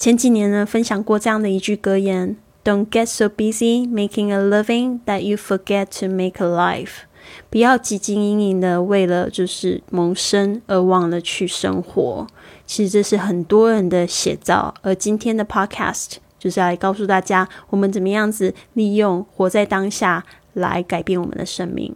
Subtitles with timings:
[0.00, 7.02] 前几年呢，分享过这样的一句格言：“Don't get so busy making a living that you forget to make a life。”
[7.50, 12.26] 不要汲汲营营的为了就是谋生而忘了去生活。
[12.64, 14.72] 其实这是很多人的写照。
[14.80, 20.24] 而今天的 Podcast 就是来告诉大家，我们怎么样子利用活在当下
[20.54, 21.94] 来改变我们的生命。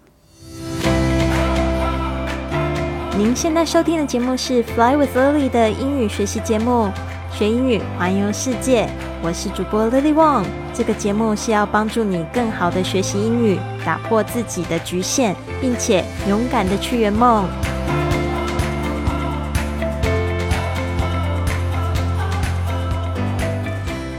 [3.17, 6.91] 您现在收听的节目是 Fly with Lily 的英语学习节目。
[7.34, 8.90] 学英语，环游世界。
[9.22, 10.46] 我是主播 Lily Wong。
[10.74, 17.48] 这个节目是要帮助你更好的学习英语，打破自己的局限，并且勇敢的去圆梦。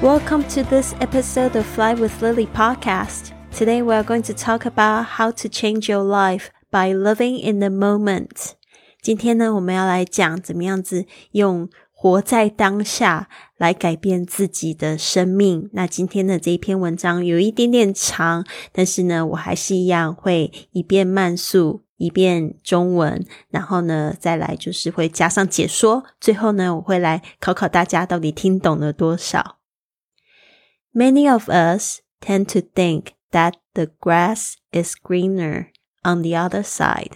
[0.02, 3.32] Welcome to this episode of Fly with Lily podcast.
[3.54, 7.60] Today we are going to talk about how to change your life by living in
[7.60, 8.52] the moment.
[9.02, 11.68] 今天呢，我们要来讲怎么样子用。
[11.98, 15.70] 活在当下，来改变自己的生命。
[15.73, 26.04] 那今天的这一篇文章有一点点长，但是呢，我还是一样会一遍慢速，一遍中文，然后呢，再来就是会加上解说。
[26.20, 29.59] 最后呢，我会来考考大家到底听懂了多少。
[30.93, 35.68] Many of us tend to think that the grass is greener
[36.04, 37.13] on the other side.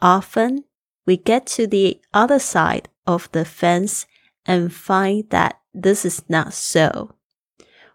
[0.00, 0.64] Often,
[1.04, 4.02] we get to the other side of the fence
[4.45, 7.15] and find that this is not so。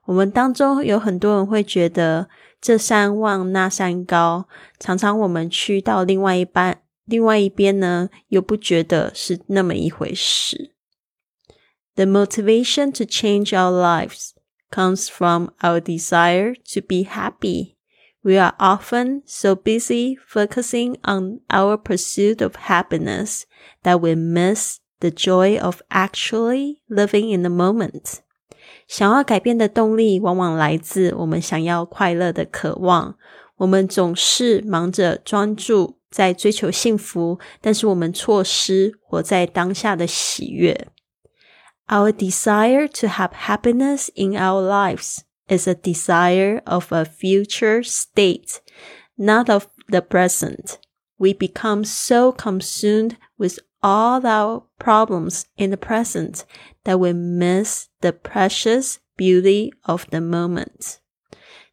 [0.04, 2.28] 我们当中有很多人会觉得
[2.60, 10.74] 这山望那山高，常常我们去到另外一半另外一边呢，又不觉得是那么一回事。
[11.94, 14.30] The motivation to change our lives
[14.70, 17.76] comes from our desire to be happy.
[18.22, 23.42] We are often so busy focusing on our pursuit of happiness
[23.82, 28.20] that we miss the joy of actually living in the moment。
[28.88, 33.16] 想要改变的动力，往往来自我们想要快乐的渴望。
[33.56, 40.88] 我们总是忙着专注在追求幸福，但是我们错失活在当下的喜悦。
[41.88, 48.58] Our desire to have happiness in our lives is a desire of a future state,
[49.16, 50.78] not of the present.
[51.18, 56.44] We become so consumed with all our problems in the present
[56.84, 60.98] that we miss the precious beauty of the moment.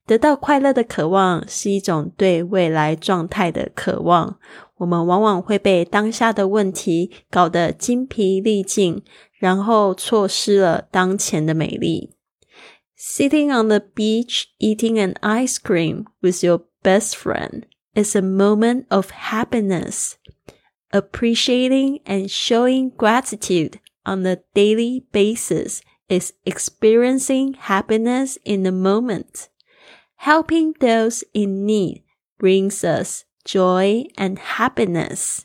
[0.06, 4.40] 得到快乐的渴望是一种对未来状态的渴望。
[4.78, 9.04] 我们往往会被当下的问题搞得精疲力尽，
[9.34, 12.16] 然后错失了当前的美丽。
[12.98, 19.12] Sitting on the beach eating an ice cream with your best friend is a moment of
[19.12, 20.14] happiness
[20.94, 29.50] appreciating and showing gratitude on a daily basis is experiencing happiness in the moment.
[30.18, 32.04] Helping those in need
[32.40, 35.42] brings us joy and happiness.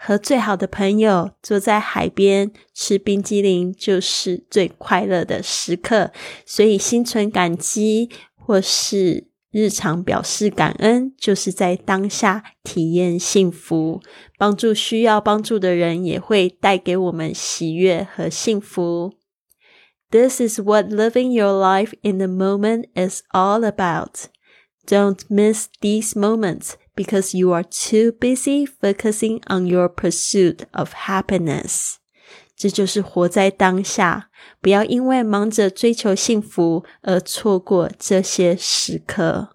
[0.00, 6.12] 和最好的朋友坐在海边吃冰激凌，就是最快乐的时刻。
[6.46, 14.00] 所以心存感激，或是 日常表示感恩，就是在当下体验幸福，
[14.36, 19.14] 帮助需要帮助的人，也会带给我们喜悦和幸福。
[20.10, 24.26] This is what living your life in the moment is all about.
[24.86, 31.96] Don't miss these moments because you are too busy focusing on your pursuit of happiness.
[32.63, 34.29] 这就是活在当下，
[34.61, 39.49] 不要因为忙着追求幸福而错过这些时刻。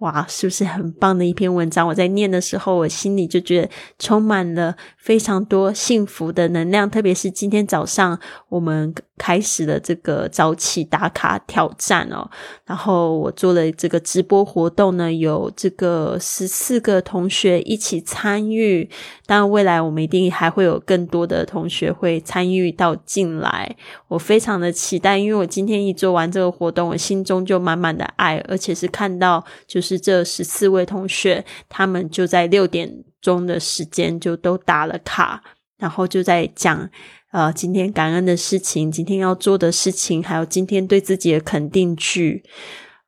[0.00, 1.88] 哇，是不是很棒的一篇文章？
[1.88, 6.90] 我在念的时候，我心里就觉得充满了非常多幸福的能量。
[6.90, 8.20] 特别是今天早上，
[8.50, 12.26] 我们开始了这个早起打卡挑战哦。
[12.64, 18.88] 然后我做了这个直播活动呢，有这个十四个同学一起参与。
[19.26, 23.76] 当然，未来我们一定还会有更多的同学会参与到进来。
[24.06, 29.98] 我非常的期待，因为我今天一做完这个活动，我心中就满满的爱，而且是看到就是。
[29.98, 35.42] 这十四位同学，他们就在六点钟的时间就都打了卡，
[35.78, 36.88] 然后就在讲
[37.30, 42.44] 呃今天感恩的事情，今天要做的事情，还有今天对自己的肯定句。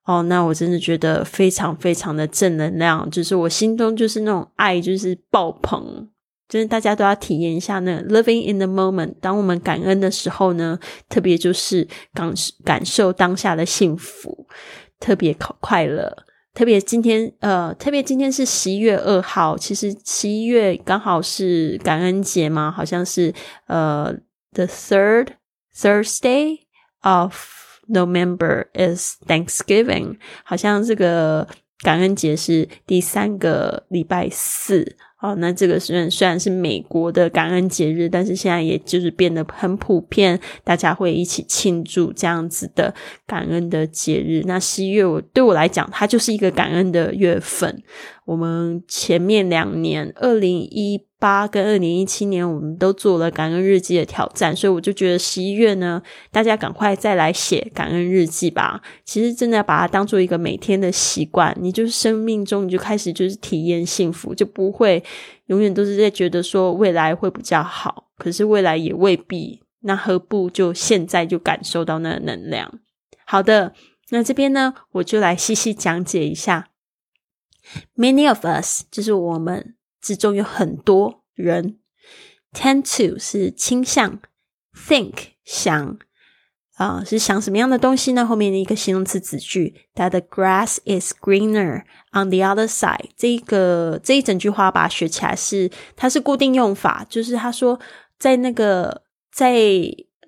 [0.05, 6.09] 哦，那我真的觉得非常非常的正能量，就是我心中就是那种爱就是爆棚，
[6.49, 9.15] 就是大家都要体验一下那 living in the moment。
[9.21, 10.79] 当我们感恩的时候呢，
[11.09, 12.33] 特别就是感
[12.65, 14.49] 感受当下的幸福，
[14.99, 16.25] 特别快快乐。
[16.53, 23.33] 特别今天，呃，特别今天是十一月二号，其实十一月刚好是感恩节嘛，好像是
[23.67, 24.13] 呃
[24.53, 25.29] ，the third
[25.75, 26.59] Thursday
[27.03, 27.35] of
[27.89, 31.47] November is Thanksgiving，好像这个
[31.83, 34.97] 感恩节是第三个礼拜四。
[35.21, 42.95] 哦，那这个虽然虽然是美国的感恩节日，但是现在也就是变得很普遍，大家会一起庆祝这样子的
[43.27, 44.43] 感恩的节日。
[44.47, 47.83] 那十一月我对我来讲，它就是一个感恩的月份。
[48.25, 56.01] 我们前面两年，二零一八跟二零一七年，我们都做了感恩日记的挑战，所以我就觉得十一月呢，
[56.31, 58.81] 大家赶快再来写感恩日记吧。
[59.05, 65.03] 其实真的要把它当做一个每天的习惯，你就是生命中你就开始就是体验幸福，就不会
[65.47, 69.63] 永远都是在觉得说未来会比较好，可是未来也未必。
[69.83, 72.81] 那何不就现在就感受到那个能量？
[73.25, 73.75] 好的，
[74.11, 76.69] 那这边呢，我就来细细讲解一下。
[77.97, 81.79] Many of us，就是我们之中有很多人
[82.53, 84.21] ，tend to 是倾向
[84.75, 85.15] ，think
[85.45, 85.99] 想
[86.81, 88.25] 啊是想什么样的东西呢？
[88.25, 91.83] 后面的一个形容词子句，that the grass is greener
[92.13, 93.11] on the other side。
[93.17, 97.79] 这个这一整句话把它学起来是它是固定用法，就是他说
[98.19, 99.55] 在那个在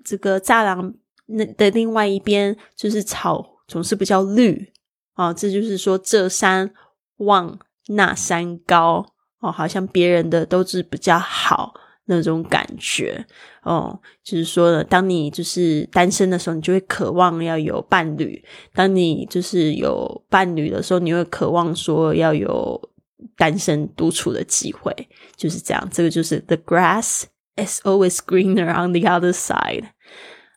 [0.05, 0.95] 这个栅栏
[1.27, 4.73] 那的另外一边，就是草总是比较绿
[5.15, 6.73] 啊，这就是说这山。
[7.19, 7.57] 望
[7.87, 9.07] 那山高
[9.39, 11.73] 哦，好像别人的都是比较好
[12.07, 13.25] 那种感觉
[13.63, 13.99] 哦。
[14.23, 18.43] 就是说呢，当你就是单身的时候，你就会渴望要有伴侣；
[18.75, 22.91] 当你就是有伴侣的时候，你会渴望说要有
[23.37, 24.95] 单身独处的机会。
[25.37, 27.25] 就是这样，这个就是 The grass
[27.57, 29.85] is always greener on the other side.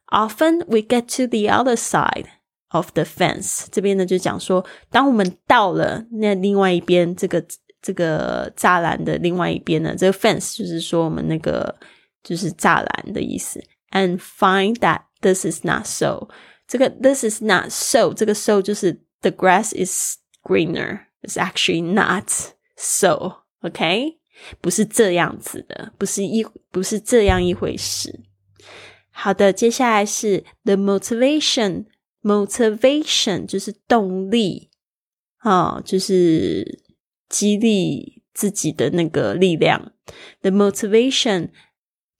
[0.08, 2.26] Often we get to the other side.
[2.70, 7.42] Of the fence 这边呢，就讲说，当我们到了那另外一边，这个
[7.85, 11.75] 这个栅栏的另外一边呢，这个 fence 就是说我们那个
[12.23, 13.63] 就是栅栏的意思。
[13.91, 16.29] And find that this is not so，
[16.67, 22.31] 这个 this is not so，这个 so 就是 the grass is greener，is actually not
[22.77, 24.19] so，OK，
[24.61, 28.21] 不是这样子的，不是一不是这样一回事。
[29.11, 34.69] 好的，接下来是 the motivation。motivation 就是动力，
[35.39, 36.83] 啊，就是
[37.35, 39.93] 激励自己的那个力量。
[40.43, 41.49] The motivation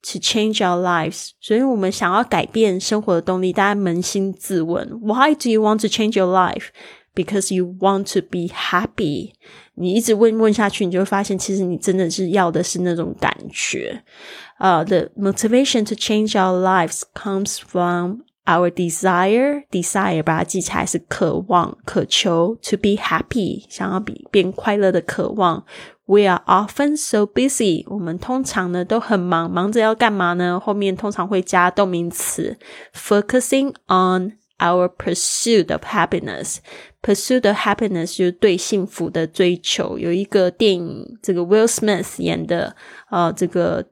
[0.03, 3.53] to change our lives，所以我们想要改变生活的动力。
[3.53, 6.69] 大家扪心自问：Why do you want to change your life?
[7.13, 9.33] Because you want to be happy。
[9.75, 14.03] 你一直问问下去，你就会发现，其实你真的是要的是那种感觉。
[14.59, 25.63] 呃、uh,，the motivation to change our lives comes from Our desire, desire 把它记起来是渴望、渴求，to be happy 想要比变快乐的渴望。
[26.05, 30.59] We are often so busy，我们通常呢都很忙，忙着要干嘛呢？
[30.59, 32.57] 后面通常会加动名词，
[32.95, 39.99] focusing on our pursuit of happiness。Pursuit of happiness 就是对幸福的追求。
[39.99, 42.75] 有一个电影，这个 Will Smith 演的，
[43.11, 43.85] 呃，这个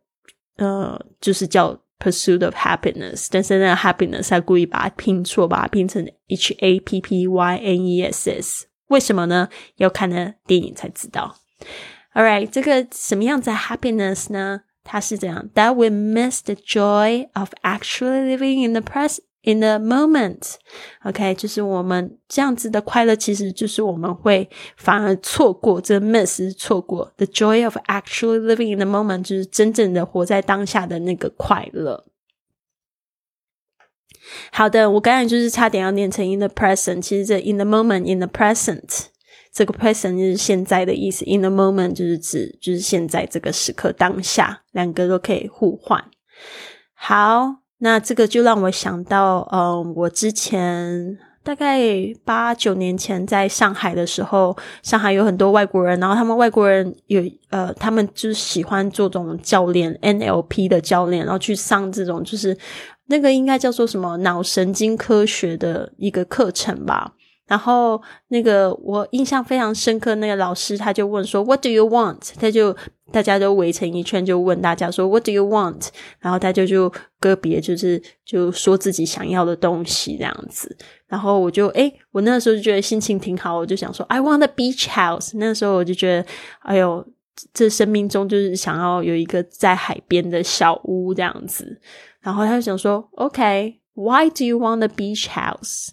[0.58, 1.80] 呃，就是叫。
[2.04, 9.50] Pursuit of happiness，但是那个 happiness 他故意把它拼错，把它拼成 h a p p y n e s s，为什么呢？
[9.76, 11.36] 要看那电影才知道。
[12.14, 14.62] All right，这个什么样子的 happiness 呢？
[14.86, 19.20] 它是这样：That we miss the joy of actually living in the present。
[19.47, 20.55] In the moment,
[21.03, 32.07] OK，就是我们这样子的快乐，其实就是我们会反而错过这 miss 错过 the joy of actually living in the moment，就是真正的活在当下的那个快乐。
[34.51, 39.09] 好的，我刚才就是差点要念成 in the present，其实这 in the moment，in the present，
[39.53, 46.03] 这个 present 就是现在的意思，in the moment 就是指就是现在这个时刻当下，两个都可以互换。
[46.95, 47.64] 好。
[47.85, 51.87] 那这个就让我想到，嗯，我之前大概
[52.25, 62.57] 八九年前在上海的时候，上海有很多外国人，然后他们外国人有呃，他们就是喜欢做这种教练 NLP 的教练，然后去上这种就是
[63.09, 67.13] 那个应该叫做什么脑神经科学的一个课程吧。
[67.47, 72.75] 然后那个我印象非常深刻，那个老师他就问说：“What do you want？” 他就
[73.13, 75.89] 大家都围成一圈，就问大家说：“What do you want？”
[76.21, 80.75] 然后大家就个别就是就说自己想要的东西这样子。
[81.07, 86.27] 然后我就诶，我那个时候就觉得心情挺好，我就想说：“I want a beach house。”那时候我就觉得，
[86.61, 87.07] 哎呦，
[87.53, 91.79] 这生命中就是想要有一个在海边的小屋这样子。
[92.21, 95.91] 然后他就想说：“OK，Why do you want a beach house？”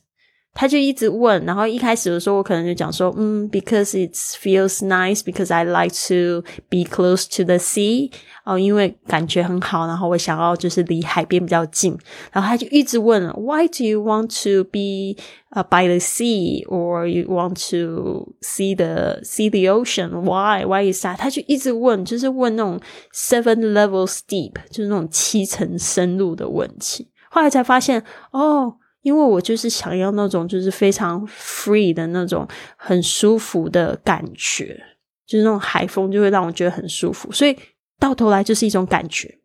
[0.59, 8.11] 他就一直问，然后一开始的时候，我可能就讲说，嗯，because it feels nice, because I like to be close to the sea，
[8.47, 11.95] 哦，因为感觉很好，然后我想要就是离海边比较近。
[12.33, 19.21] 然后他就一直问，Why do you want to be uh by the sea, or you want to see the
[19.25, 20.23] see the ocean?
[20.23, 20.65] Why?
[20.65, 21.19] Why is that？
[21.19, 22.81] 他就一直问，就是问那种
[23.13, 27.09] seven levels deep，就是那种七层深入的问题。
[27.29, 28.77] 后来才发现，哦。
[29.02, 34.82] 因为我就是想要那种就是非常 free 的那种很舒服的感觉，
[35.26, 37.58] 就是那种海风就会让我觉得很舒服，所以
[38.00, 39.40] 到头来就是一种感觉。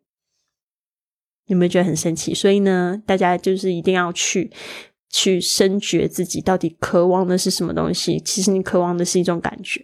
[1.45, 2.33] 有没有觉得很神奇？
[2.33, 4.51] 所以呢，大家就是一定要去
[5.09, 8.19] 去深觉自己到底渴望的是什么东西。
[8.19, 9.81] 其实你渴望的是一种感觉。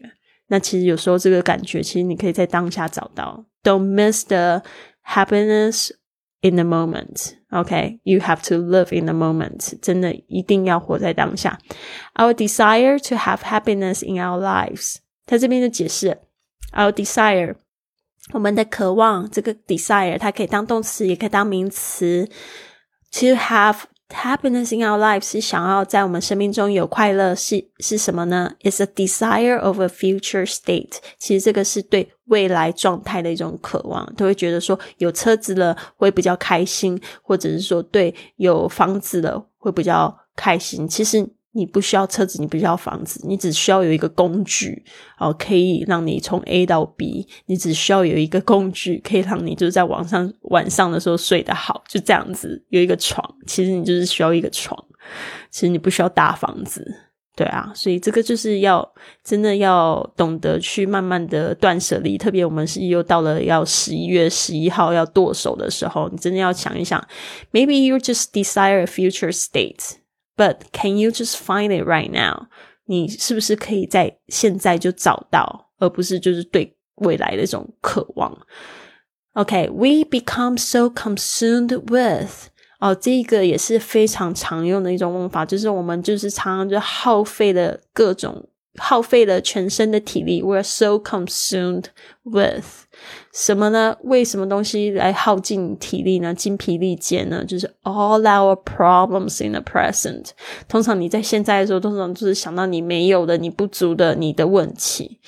[0.47, 3.45] 那其实有时候这个感觉，其实你可以在当下找到。
[3.63, 4.61] Don't miss the
[5.07, 5.91] happiness.
[6.43, 7.37] in the moment.
[7.52, 9.78] Okay, you have to live in the moment.
[9.80, 11.58] 真的一定要活在当下。
[12.14, 16.18] Our desire to have happiness in our lives，他这边就解释，
[16.72, 17.54] our desire，
[18.32, 22.28] 我们的渴望，这个 desire 它可以当动词，也可以当名词。
[23.12, 30.97] To have Happiness in our life 是想要在我们生命中有快乐，是是什么呢？It's a desire of a future state。
[31.17, 40.87] 其实这个是对未来状态的一种渴望，都会觉得说有车子了会比较开心，或者是说对有房子了会比较开心。
[40.87, 41.27] 其实。
[41.55, 44.83] 你不需要车子，你不需要房子，你只需要有一个工具，
[45.19, 47.27] 哦，可以让你从 A 到 B。
[47.45, 52.63] 你只需要有一个工具，可以让你就是在网上晚上的时候睡得好，就这样子。
[52.69, 54.77] 有一个床，其实你就是需要一个床，
[55.51, 56.83] 其实你不需要大房子，
[57.35, 57.71] 对啊。
[57.75, 58.91] 所以这个就是要
[59.23, 62.17] 真的要懂得去慢慢的断舍离。
[62.17, 66.99] 特别我们是又到了要十一月十一号要剁手的时候，你真的要想一想
[67.51, 69.97] ，Maybe you just desire a future state。
[70.36, 72.48] But can you just find it right now？
[72.86, 78.38] 你是不是可以在现在就找到，而不是就是对未来的一种渴望？
[79.34, 82.48] OK，we become so consumed with
[82.80, 88.48] 哦，这个也是非常常用的一种用法，就是我们就是常常就耗费了各种。
[88.80, 91.86] 耗费了全身的体力，we're so consumed
[92.22, 92.84] with
[93.32, 93.96] 什么呢？
[94.02, 96.34] 为什么东西来耗尽体力呢？
[96.34, 97.44] 精疲力竭呢？
[97.44, 100.30] 就是 all our problems in the present。
[100.68, 105.20] 通常你在现在的时候，通常就是想到你没有的、你不足的、你的问题。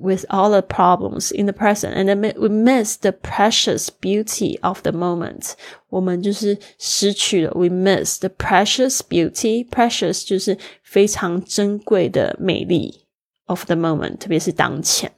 [0.00, 4.82] with all the problems in the present, and then we miss the precious beauty of
[4.82, 5.54] the moment.
[5.88, 9.68] 我们就是失去了，we miss the precious beauty.
[9.68, 13.06] Precious 就是非常珍贵的美丽
[13.46, 15.12] of the moment，特别是当前。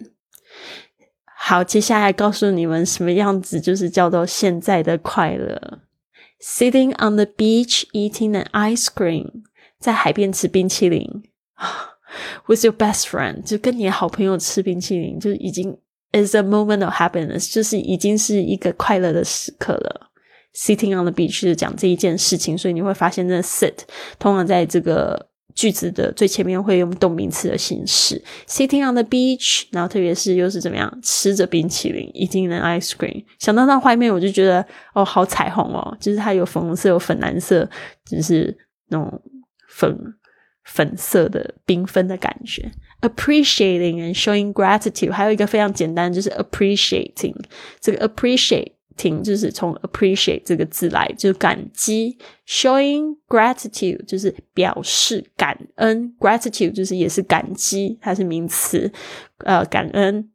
[1.42, 5.80] 好，接下来告诉你们什么样子就是叫做现在的快乐。
[6.42, 9.44] Sitting on the beach eating an ice cream，
[9.80, 11.24] 在海边吃冰淇淋。
[12.46, 15.78] With your best friend，就跟你好朋友吃冰淇淋，就已经
[16.12, 20.12] is a moment of happiness，就是已经是一个快乐的时刻了。
[20.54, 23.76] Sitting on the beach 是讲这一件事情，所以你会发现，这 sit
[24.20, 25.29] 通常在这个
[25.60, 28.24] 句子的最前面会用动名词的形式。
[28.48, 33.26] Sitting on the beach，然后特别是又是怎么样，吃着冰淇淋，eating an ice cream。
[33.40, 37.70] 想到那画面，我就觉得哦，好彩虹哦，就是它有粉红色，有粉蓝色，
[38.10, 39.22] 就是那种
[39.68, 40.16] 粉。
[40.66, 47.34] 粉色的缤纷的感觉，appreciating and showing gratitude，还有一个非常简单，就是 appreciating。
[47.80, 58.93] 这个 appreciate appreciating 就是从 appreciate 这个字来，就是感激；showing gratitude 就是表示感恩；gratitude 就是也是感激，它是名词，
[59.39, 60.31] 呃，感恩。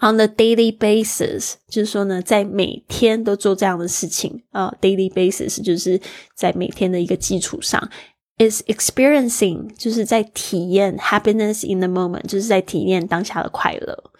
[0.00, 6.00] On the daily basis，就是说呢，在每天都做这样的事情啊，daily basis 就是
[6.34, 7.90] 在每天的一个基础上。
[8.38, 14.12] is experiencing 就是在体验 happiness in the moment，就是在体验当下的快乐。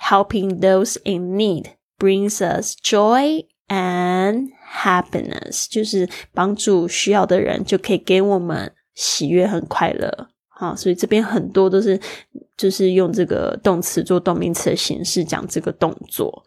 [0.00, 1.66] Helping those in need
[1.97, 4.49] brings us joy and
[4.83, 10.27] happiness，就是帮助需要的人，就可以给我们喜悦和快乐。
[10.47, 11.99] 好，所以这边很多都是
[12.55, 16.45] 就是用这个动词做动名词的形式讲这个动作。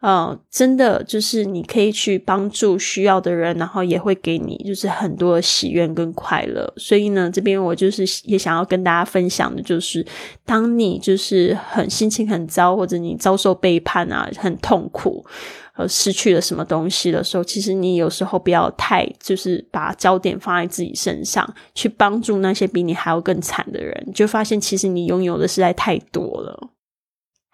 [0.00, 6.72] 呃，真的就是你可以去帮助需要的人，然后也会给你就是很多喜悦跟快乐。
[6.76, 10.06] 所以呢，这边我就是也想要跟大家分享的，就是
[10.44, 15.26] 当你就是很心情很糟，或者你遭受背叛啊，很痛苦，
[15.74, 26.70] 呃，失去了什么东西的时候，其实你有时候不要太就是把焦点放在自己身上，去帮助那些比你还要更惨的人，就发现其实你拥有的实在太多了。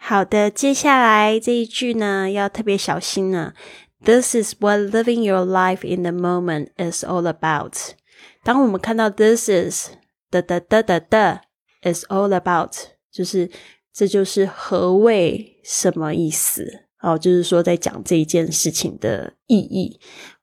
[0.06, 3.54] 好的，接下来这一句呢，要特别小心呢。
[4.04, 7.72] This is what living your life in the moment is all about。
[8.42, 9.92] 当我们看到 this is
[10.30, 11.40] 的的的的的
[11.82, 12.74] is all about，
[13.10, 13.50] 就是
[13.94, 19.98] 这就是何谓什么意思哦，就是说在讲这一件事情的意义。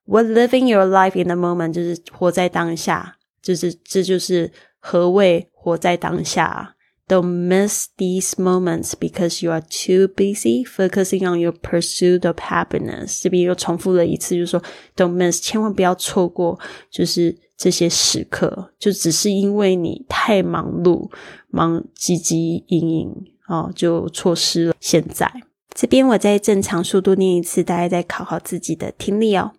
[0.05, 6.77] What living your life in the moment，就是活在当下，就是这就是何谓活在当下。
[7.10, 13.22] Don't miss these moments because you are too busy focusing on your pursuit of happiness。
[13.22, 14.60] 这边又重复了一次，就是说，
[14.96, 16.58] Don't miss，千万不要错过，
[16.90, 21.08] 就是这些时刻，就只是因为你太忙碌、
[21.48, 23.14] 忙汲汲营营
[23.46, 25.30] 哦，就错失了现在。
[25.72, 29.52] 这边我在正常速度念一次，大家再考好自己的听力哦。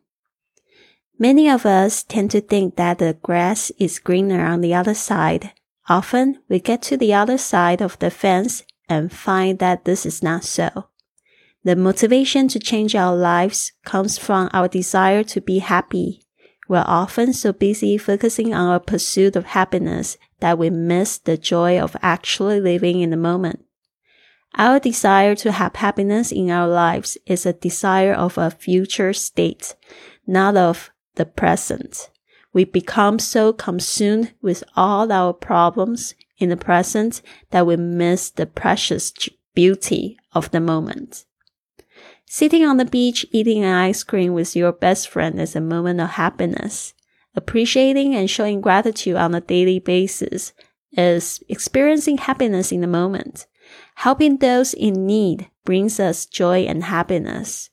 [1.18, 5.52] Many of us tend to think that the grass is greener on the other side.
[5.89, 10.23] Often we get to the other side of the fence and find that this is
[10.23, 10.89] not so.
[11.65, 16.25] The motivation to change our lives comes from our desire to be happy.
[16.69, 21.79] We're often so busy focusing on our pursuit of happiness that we miss the joy
[21.79, 23.65] of actually living in the moment.
[24.57, 29.77] Our desire to have happiness in our lives is a desire of a future state,
[30.27, 32.11] not of the present
[32.53, 38.47] we become so consumed with all our problems in the present that we miss the
[38.47, 39.13] precious
[39.55, 41.25] beauty of the moment.
[42.27, 46.01] Sitting on the beach eating an ice cream with your best friend is a moment
[46.01, 46.95] of happiness.
[47.35, 50.53] Appreciating and showing gratitude on a daily basis
[50.93, 53.47] is experiencing happiness in the moment.
[53.97, 57.71] Helping those in need brings us joy and happiness.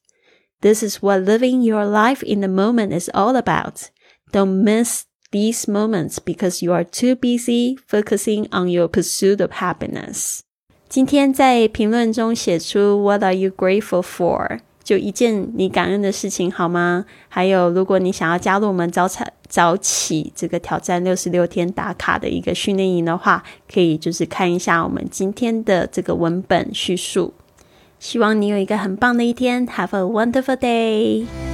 [0.62, 3.90] This is what living your life in the moment is all about.
[4.33, 10.41] Don't miss these moments because you are too busy focusing on your pursuit of happiness.
[10.89, 14.61] 今天在评论中写出 What are you grateful for？
[14.85, 17.07] 就一件你感恩的事情好吗？
[17.29, 27.33] 还有，如果你想要加入我们早早早起这个挑战六十六天打卡的一个训练营的话，可以就是看一下我们今天的这个文本叙述。
[27.99, 31.48] 希望你有一个很棒的一天，Have a wonderful day！